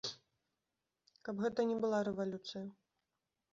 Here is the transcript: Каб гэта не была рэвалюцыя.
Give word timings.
Каб 1.29 1.35
гэта 1.45 1.61
не 1.73 1.77
была 1.85 1.99
рэвалюцыя. 2.09 2.67